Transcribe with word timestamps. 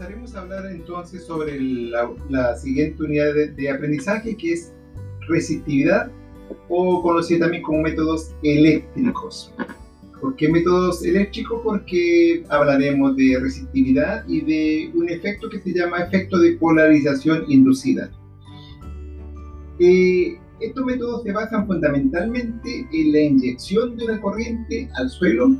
comenzaremos 0.00 0.34
a 0.34 0.40
hablar 0.40 0.72
entonces 0.72 1.26
sobre 1.26 1.60
la, 1.60 2.56
siguiente 2.56 3.02
unidad 3.02 3.34
de, 3.34 3.70
aprendizaje 3.70 4.34
que 4.34 4.54
es 4.54 4.72
resistividad 5.28 6.10
o 6.70 7.02
conocida 7.02 7.40
también 7.40 7.62
como 7.62 7.82
métodos 7.82 8.34
eléctricos. 8.42 9.52
¿Por 10.18 10.36
qué 10.36 10.48
métodos 10.48 11.04
eléctricos? 11.04 11.60
Porque 11.62 12.42
hablaremos 12.48 13.14
de 13.16 13.38
resistividad 13.42 14.26
y 14.26 14.40
de 14.40 14.90
un 14.94 15.10
efecto 15.10 15.50
que 15.50 15.60
se 15.60 15.74
llama 15.74 15.98
efecto 15.98 16.38
de 16.38 16.52
polarización 16.52 17.44
inducida. 17.48 18.10
Eh, 19.80 20.38
estos 20.60 20.82
métodos 20.82 21.24
se 21.24 21.32
basan 21.32 21.66
fundamentalmente 21.66 22.86
en 22.90 23.12
la 23.12 23.20
inyección 23.20 23.98
de 23.98 24.04
una 24.06 24.20
corriente 24.22 24.88
al 24.94 25.10
suelo 25.10 25.56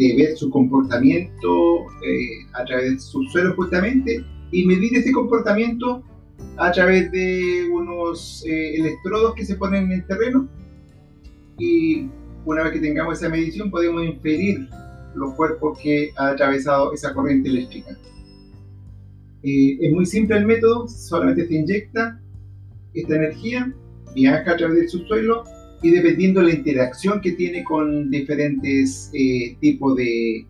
de 0.00 0.16
ver 0.16 0.36
su 0.36 0.48
comportamiento 0.48 1.80
eh, 2.02 2.46
a 2.54 2.64
través 2.64 2.84
del 2.86 3.00
subsuelo 3.00 3.54
justamente 3.54 4.24
y 4.50 4.64
medir 4.64 4.96
ese 4.96 5.12
comportamiento 5.12 6.02
a 6.56 6.72
través 6.72 7.12
de 7.12 7.68
unos 7.70 8.42
eh, 8.46 8.76
electrodos 8.76 9.34
que 9.34 9.44
se 9.44 9.56
ponen 9.56 9.84
en 9.84 9.92
el 9.92 10.06
terreno 10.06 10.48
y 11.58 12.08
una 12.46 12.62
vez 12.62 12.72
que 12.72 12.80
tengamos 12.80 13.18
esa 13.18 13.28
medición 13.28 13.70
podemos 13.70 14.02
inferir 14.02 14.66
los 15.14 15.34
cuerpos 15.34 15.78
que 15.78 16.12
ha 16.16 16.28
atravesado 16.28 16.94
esa 16.94 17.12
corriente 17.12 17.50
eléctrica. 17.50 17.90
Eh, 19.42 19.76
es 19.82 19.92
muy 19.92 20.06
simple 20.06 20.38
el 20.38 20.46
método, 20.46 20.88
solamente 20.88 21.46
se 21.46 21.54
inyecta 21.54 22.18
esta 22.94 23.16
energía, 23.16 23.70
viaja 24.14 24.50
a 24.50 24.56
través 24.56 24.76
del 24.76 24.88
subsuelo 24.88 25.44
y 25.82 25.90
dependiendo 25.90 26.40
de 26.40 26.46
la 26.46 26.54
interacción 26.54 27.20
que 27.20 27.32
tiene 27.32 27.64
con 27.64 28.10
diferentes 28.10 29.10
eh, 29.14 29.56
tipos 29.60 29.96
de 29.96 30.46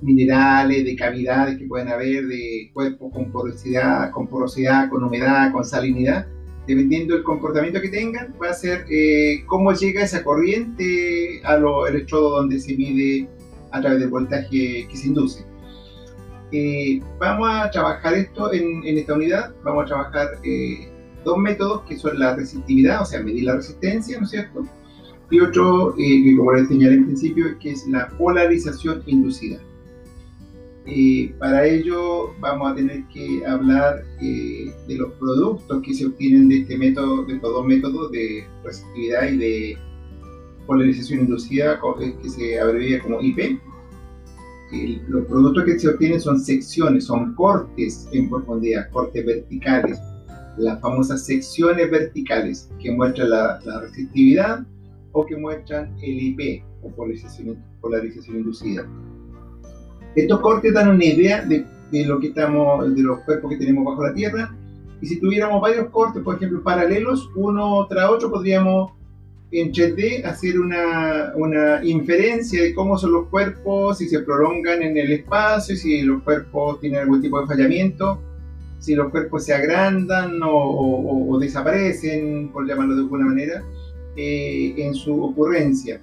minerales, 0.00 0.84
de 0.84 0.94
cavidades 0.94 1.58
que 1.58 1.66
pueden 1.66 1.88
haber, 1.88 2.26
de 2.26 2.70
cuerpos 2.72 3.12
con 3.12 3.32
porosidad, 3.32 4.10
con 4.12 4.28
porosidad, 4.28 4.88
con 4.88 5.02
humedad, 5.02 5.52
con 5.52 5.64
salinidad, 5.64 6.26
dependiendo 6.66 7.14
del 7.14 7.24
comportamiento 7.24 7.80
que 7.80 7.88
tengan, 7.88 8.34
va 8.40 8.50
a 8.50 8.54
ser 8.54 8.84
eh, 8.88 9.42
cómo 9.46 9.72
llega 9.72 10.04
esa 10.04 10.22
corriente 10.22 11.40
a 11.44 11.56
los 11.56 11.88
electrodos 11.88 12.42
donde 12.42 12.60
se 12.60 12.76
mide 12.76 13.28
a 13.72 13.80
través 13.80 13.98
del 13.98 14.10
voltaje 14.10 14.86
que 14.88 14.96
se 14.96 15.08
induce. 15.08 15.44
Eh, 16.52 17.00
vamos 17.18 17.48
a 17.52 17.70
trabajar 17.70 18.14
esto 18.14 18.52
en, 18.52 18.82
en, 18.84 18.98
esta 18.98 19.14
unidad, 19.14 19.52
vamos 19.64 19.84
a 19.84 19.86
trabajar 19.86 20.28
dos 21.24 21.38
métodos 21.38 21.82
que 21.82 21.96
son 21.96 22.18
la 22.18 22.34
resistividad, 22.34 23.02
o 23.02 23.04
sea, 23.04 23.22
medir 23.22 23.44
la 23.44 23.56
resistencia, 23.56 24.18
¿no 24.18 24.24
es 24.24 24.30
cierto? 24.30 24.64
Y 25.30 25.40
otro, 25.40 25.94
eh, 25.98 26.22
que 26.24 26.36
como 26.36 26.52
les 26.52 26.68
señalé 26.68 26.96
en 26.96 27.04
principio, 27.06 27.58
que 27.58 27.72
es 27.72 27.86
la 27.86 28.08
polarización 28.16 29.02
inducida. 29.06 29.58
Eh, 30.86 31.34
para 31.38 31.66
ello 31.66 32.32
vamos 32.40 32.72
a 32.72 32.74
tener 32.74 33.06
que 33.08 33.44
hablar 33.46 34.04
eh, 34.22 34.72
de 34.86 34.96
los 34.96 35.12
productos 35.14 35.82
que 35.82 35.92
se 35.92 36.06
obtienen 36.06 36.48
de 36.48 36.60
este 36.60 36.78
método, 36.78 37.26
de 37.26 37.34
estos 37.34 37.52
dos 37.52 37.66
métodos 37.66 38.10
de 38.10 38.46
resistividad 38.64 39.28
y 39.28 39.36
de 39.36 39.78
polarización 40.66 41.20
inducida, 41.20 41.78
que 42.22 42.28
se 42.30 42.58
abrevia 42.58 43.02
como 43.02 43.20
IP. 43.20 43.60
los 45.08 45.26
productos 45.26 45.64
que 45.64 45.78
se 45.78 45.88
obtienen 45.88 46.20
son 46.22 46.40
secciones, 46.40 47.04
son 47.04 47.34
cortes 47.34 48.08
en 48.12 48.30
profundidad, 48.30 48.90
cortes 48.90 49.26
verticales 49.26 49.98
las 50.58 50.80
famosas 50.80 51.24
secciones 51.24 51.90
verticales 51.90 52.70
que 52.80 52.90
muestran 52.90 53.30
la, 53.30 53.80
resistividad 53.80 54.64
o 55.12 55.24
que 55.24 55.36
muestran 55.36 55.94
el 56.02 56.22
IP 56.22 56.62
o 56.82 56.90
polarización, 56.90 57.56
polarización 57.80 58.38
inducida. 58.38 58.86
Estos 60.14 60.40
cortes 60.40 60.74
dan 60.74 60.88
una 60.88 61.04
idea 61.04 61.44
de, 61.44 61.64
de, 61.92 62.04
lo 62.04 62.18
que 62.18 62.28
estamos, 62.28 62.94
de 62.94 63.02
los 63.02 63.20
cuerpos 63.20 63.50
que 63.50 63.56
tenemos 63.56 63.84
bajo 63.84 64.06
la 64.06 64.14
Tierra. 64.14 64.54
Y 65.00 65.06
si 65.06 65.20
tuviéramos 65.20 65.60
varios 65.60 65.88
cortes, 65.90 66.22
por 66.22 66.36
ejemplo, 66.36 66.62
paralelos, 66.62 67.30
uno 67.36 67.86
tras 67.88 68.10
otro, 68.10 68.30
podríamos 68.30 68.92
en 69.50 69.72
3D 69.72 70.24
hacer 70.24 70.58
una, 70.60 71.32
una, 71.36 71.82
inferencia 71.84 72.62
de 72.62 72.74
cómo 72.74 72.98
son 72.98 73.12
los 73.12 73.28
cuerpos, 73.28 73.98
si 73.98 74.08
se 74.08 74.20
prolongan 74.20 74.82
en 74.82 74.98
el 74.98 75.12
espacio, 75.12 75.74
si 75.76 76.02
los 76.02 76.22
cuerpos 76.22 76.80
tienen 76.80 77.00
algún 77.00 77.22
tipo 77.22 77.40
de 77.40 77.46
fallamiento 77.46 78.20
si 78.78 78.94
los 78.94 79.10
cuerpos 79.10 79.44
se 79.44 79.54
agrandan 79.54 80.40
o, 80.42 81.38
desaparecen, 81.40 82.50
por 82.52 82.66
llamarlo 82.66 82.94
de 82.94 83.02
alguna 83.02 83.26
manera, 83.26 83.62
eh, 84.16 84.74
en 84.76 84.94
su 84.94 85.22
ocurrencia. 85.22 86.00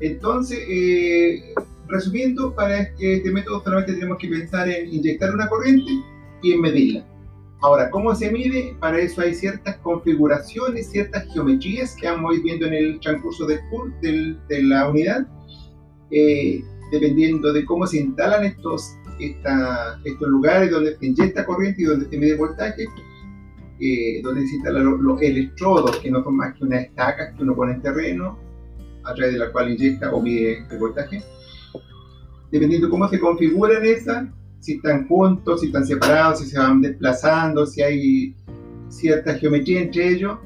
Entonces, 0.00 0.58
eh, 0.68 1.54
resumiendo, 1.88 2.54
para 2.54 2.80
este 2.80 3.30
método 3.30 3.62
solamente 3.62 3.94
tenemos 3.94 4.18
que 4.18 4.28
pensar 4.28 4.68
en 4.68 4.92
inyectar 4.92 5.34
una 5.34 5.48
corriente 5.48 5.92
y 6.42 6.52
en 6.52 6.60
medirla. 6.60 7.06
Ahora, 7.62 7.90
¿cómo 7.90 8.14
se 8.14 8.30
mide? 8.30 8.76
Para 8.80 8.98
eso 8.98 9.22
hay 9.22 9.34
ciertas 9.34 9.76
configuraciones, 9.78 10.90
ciertas 10.90 11.32
geometrías 11.32 11.96
que 11.96 12.06
vamos 12.06 12.32
a 12.32 12.34
ir 12.36 12.42
viendo 12.42 12.66
en 12.66 12.74
el 12.74 13.00
transcurso 13.00 13.46
del, 13.46 14.38
de 14.48 14.62
la 14.62 14.88
unidad, 14.88 15.26
eh, 16.10 16.62
dependiendo 16.92 17.52
de 17.52 17.64
cómo 17.64 17.86
se 17.86 17.98
instalan 17.98 18.44
estos 18.44 18.94
estos 19.18 20.28
lugares 20.28 20.70
donde 20.70 20.96
se 20.96 21.06
inyecta 21.06 21.44
corriente 21.46 21.82
y 21.82 21.84
donde 21.84 22.08
se 22.08 22.16
mide 22.18 22.36
voltaje, 22.36 22.84
eh, 23.80 24.20
donde 24.22 24.46
se 24.46 24.56
instalan 24.56 25.02
los, 25.02 25.22
electrodos, 25.22 25.98
que 25.98 26.10
no 26.10 26.22
son 26.22 26.36
más 26.36 26.54
que 26.54 26.64
unas 26.64 26.84
estacas 26.84 27.34
que 27.34 27.42
uno 27.42 27.54
pone 27.54 27.74
en 27.74 27.82
terreno, 27.82 28.38
a 29.04 29.14
través 29.14 29.34
de 29.34 29.38
la 29.38 29.52
cual 29.52 29.70
inyecta 29.70 30.12
o 30.12 30.20
mide 30.20 30.66
el 30.70 30.78
voltaje. 30.78 31.22
Dependiendo 32.50 32.86
de 32.86 32.90
cómo 32.90 33.08
se 33.08 33.20
configuran 33.20 33.84
esas, 33.84 34.28
si 34.60 34.74
están 34.74 35.06
juntos, 35.06 35.60
si 35.60 35.66
están 35.66 35.86
separados, 35.86 36.40
si 36.40 36.46
se 36.46 36.58
van 36.58 36.80
desplazando, 36.80 37.66
si 37.66 37.82
hay 37.82 38.34
cierta 38.88 39.34
geometría 39.34 39.82
entre 39.82 40.08
ellos. 40.08 40.38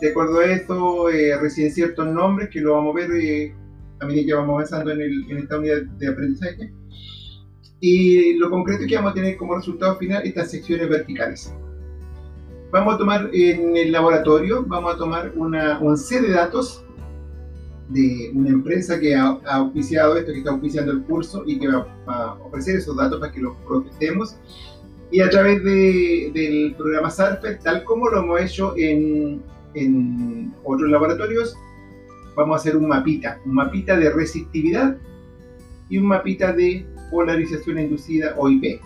De 0.00 0.10
acuerdo 0.10 0.40
a 0.40 0.44
eso, 0.44 1.08
eh, 1.10 1.36
reciben 1.40 1.72
ciertos 1.72 2.06
nombres 2.06 2.50
que 2.50 2.60
lo 2.60 2.74
vamos 2.74 2.94
a 2.94 2.98
ver 2.98 3.10
eh, 3.12 3.54
a 4.00 4.06
medida 4.06 4.26
que 4.26 4.34
vamos 4.34 4.54
avanzando 4.54 4.90
en, 4.92 5.00
en 5.00 5.38
esta 5.38 5.58
unidad 5.58 5.82
de 5.82 6.08
aprendizaje 6.08 6.72
y 7.80 8.34
lo 8.34 8.50
concreto 8.50 8.84
que 8.88 8.96
vamos 8.96 9.12
a 9.12 9.14
tener 9.14 9.36
como 9.36 9.56
resultado 9.56 9.96
final 9.96 10.22
estas 10.24 10.50
secciones 10.50 10.88
verticales. 10.88 11.52
Vamos 12.70 12.94
a 12.94 12.98
tomar 12.98 13.30
en 13.32 13.76
el 13.76 13.92
laboratorio, 13.92 14.64
vamos 14.66 14.94
a 14.94 14.98
tomar 14.98 15.32
una, 15.36 15.78
un 15.78 15.96
set 15.96 16.22
de 16.22 16.32
datos 16.32 16.84
de 17.88 18.30
una 18.34 18.48
empresa 18.48 18.98
que 18.98 19.14
ha, 19.14 19.38
auspiciado 19.44 20.16
esto, 20.16 20.32
que 20.32 20.38
está 20.38 20.50
auspiciando 20.50 20.92
el 20.92 21.02
curso 21.02 21.44
y 21.46 21.58
que 21.58 21.68
va 21.68 21.86
a 22.06 22.32
ofrecer 22.44 22.76
esos 22.76 22.96
datos 22.96 23.20
para 23.20 23.30
que 23.30 23.40
los 23.40 23.54
procesemos. 23.66 24.36
Y 25.10 25.20
a 25.20 25.30
través 25.30 25.62
de, 25.62 26.32
del 26.34 26.74
programa 26.76 27.10
SARFER, 27.10 27.58
tal 27.60 27.84
como 27.84 28.08
lo 28.08 28.20
hemos 28.20 28.40
hecho 28.40 28.74
en, 28.76 29.42
en 29.74 30.52
otros 30.64 30.90
laboratorios, 30.90 31.56
vamos 32.34 32.56
a 32.56 32.60
hacer 32.60 32.76
un 32.76 32.88
mapita, 32.88 33.40
un 33.44 33.54
mapita 33.54 33.96
de 33.96 34.10
resistividad 34.10 34.96
y 35.88 35.98
un 35.98 36.06
mapita 36.06 36.52
de 36.52 36.86
polarización 37.14 37.78
inducida 37.78 38.34
o 38.36 38.50
IP. 38.50 38.80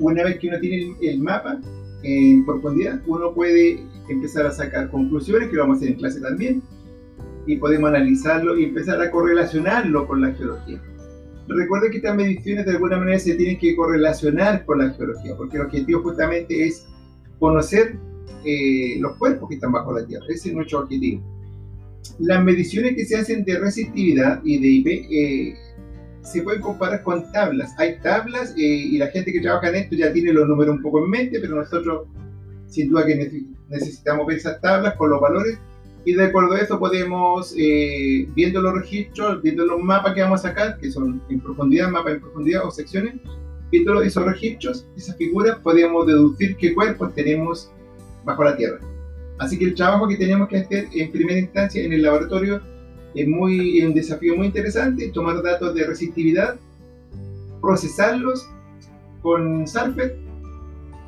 Una 0.00 0.24
vez 0.24 0.38
que 0.38 0.48
uno 0.48 0.58
tiene 0.58 0.96
el, 1.00 1.20
mapa 1.20 1.60
en 2.02 2.44
profundidad, 2.44 3.00
uno 3.06 3.32
puede 3.32 3.78
empezar 4.08 4.46
a 4.46 4.50
sacar 4.50 4.90
conclusiones, 4.90 5.48
que 5.48 5.56
vamos 5.56 5.76
a 5.76 5.78
hacer 5.78 5.90
en 5.90 5.98
clase 5.98 6.20
también, 6.20 6.62
y 7.46 7.56
podemos 7.56 7.88
analizarlo 7.88 8.58
y 8.58 8.64
empezar 8.64 9.00
a 9.00 9.10
correlacionarlo 9.12 10.08
con 10.08 10.20
la 10.22 10.32
geología. 10.32 10.82
Recuerden 11.46 11.90
que 11.92 11.98
estas 11.98 12.16
mediciones 12.16 12.66
de 12.66 12.72
alguna 12.72 12.98
manera 12.98 13.18
se 13.18 13.34
tienen 13.34 13.58
que 13.58 13.76
correlacionar 13.76 14.64
con 14.64 14.78
la 14.78 14.90
geología, 14.90 15.36
porque 15.36 15.58
el 15.58 15.64
objetivo 15.64 16.02
justamente 16.02 16.66
es 16.66 16.86
conocer 17.38 17.96
eh, 18.44 18.96
los 18.98 19.16
cuerpos 19.18 19.48
que 19.48 19.54
están 19.54 19.70
bajo 19.70 19.92
la 19.92 20.04
Tierra. 20.04 20.24
Ese 20.28 20.48
es 20.48 20.54
nuestro 20.54 20.80
objetivo. 20.80 21.22
Las 22.18 22.42
mediciones 22.42 22.96
que 22.96 23.04
se 23.04 23.16
hacen 23.16 23.44
de 23.44 23.58
resistividad 23.58 24.40
y 24.44 24.58
de 24.58 24.68
IP 24.68 24.86
eh, 24.88 25.54
se 26.22 26.42
pueden 26.42 26.60
comparar 26.60 27.02
con 27.02 27.30
tablas. 27.32 27.74
Hay 27.78 27.98
tablas 28.00 28.54
eh, 28.56 28.62
y 28.62 28.98
la 28.98 29.08
gente 29.08 29.32
que 29.32 29.40
trabaja 29.40 29.68
en 29.68 29.76
esto 29.76 29.96
ya 29.96 30.12
tiene 30.12 30.32
los 30.32 30.48
números 30.48 30.76
un 30.76 30.82
poco 30.82 31.04
en 31.04 31.10
mente, 31.10 31.38
pero 31.40 31.56
nosotros 31.56 32.06
sin 32.68 32.88
duda 32.88 33.04
que 33.04 33.50
necesitamos 33.68 34.26
ver 34.26 34.38
esas 34.38 34.60
tablas 34.60 34.94
con 34.96 35.10
los 35.10 35.20
valores 35.20 35.58
y 36.04 36.14
de 36.14 36.24
acuerdo 36.24 36.54
a 36.54 36.58
eso 36.58 36.78
podemos, 36.78 37.54
eh, 37.56 38.26
viendo 38.34 38.60
los 38.60 38.74
registros, 38.74 39.40
viendo 39.42 39.64
los 39.64 39.80
mapas 39.80 40.14
que 40.14 40.22
vamos 40.22 40.44
a 40.44 40.48
sacar, 40.48 40.78
que 40.78 40.90
son 40.90 41.22
en 41.28 41.40
profundidad, 41.40 41.90
mapas 41.90 42.14
en 42.14 42.20
profundidad 42.20 42.66
o 42.66 42.70
secciones, 42.70 43.14
viendo 43.70 44.02
esos 44.02 44.24
registros, 44.24 44.86
esas 44.96 45.16
figuras, 45.16 45.58
podemos 45.60 46.06
deducir 46.06 46.56
qué 46.56 46.74
cuerpos 46.74 47.14
tenemos 47.14 47.70
bajo 48.24 48.42
la 48.42 48.56
Tierra. 48.56 48.80
Así 49.38 49.58
que 49.58 49.66
el 49.66 49.74
trabajo 49.74 50.08
que 50.08 50.16
tenemos 50.16 50.48
que 50.48 50.58
hacer 50.58 50.88
en 50.92 51.12
primera 51.12 51.38
instancia 51.38 51.84
en 51.84 51.92
el 51.92 52.02
laboratorio 52.02 52.60
es 53.14 53.28
muy, 53.28 53.84
un 53.84 53.94
desafío 53.94 54.36
muy 54.36 54.46
interesante, 54.46 55.08
tomar 55.08 55.42
datos 55.42 55.74
de 55.74 55.86
resistividad, 55.86 56.56
procesarlos 57.60 58.48
con 59.22 59.66
Sarfet, 59.66 60.16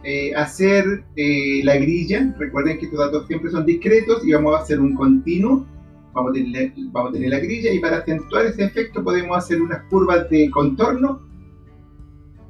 eh, 0.04 0.34
hacer 0.34 1.02
eh, 1.16 1.62
la 1.64 1.76
grilla, 1.76 2.34
recuerden 2.38 2.78
que 2.78 2.86
estos 2.86 3.00
datos 3.00 3.26
siempre 3.26 3.50
son 3.50 3.64
discretos 3.64 4.24
y 4.26 4.32
vamos 4.32 4.54
a 4.54 4.58
hacer 4.62 4.78
un 4.78 4.94
continuo, 4.94 5.66
vamos 6.12 6.30
a, 6.30 6.34
tener, 6.34 6.72
vamos 6.92 7.10
a 7.10 7.12
tener 7.14 7.30
la 7.30 7.38
grilla 7.38 7.72
y 7.72 7.80
para 7.80 7.98
acentuar 7.98 8.44
ese 8.46 8.64
efecto 8.64 9.02
podemos 9.02 9.36
hacer 9.36 9.62
unas 9.62 9.82
curvas 9.84 10.28
de 10.28 10.50
contorno. 10.50 11.22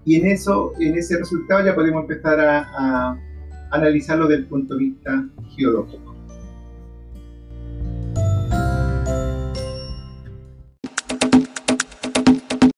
Y 0.04 0.16
en 0.16 0.26
eso, 0.26 0.72
en 0.80 0.98
ese 0.98 1.16
resultado 1.16 1.64
ya 1.64 1.74
podemos 1.74 2.02
empezar 2.02 2.38
a, 2.38 2.66
a 2.76 3.18
analizarlo 3.70 4.26
desde 4.26 4.42
el 4.42 4.48
punto 4.48 4.74
de 4.74 4.80
vista 4.80 5.28
geológico. 5.56 6.13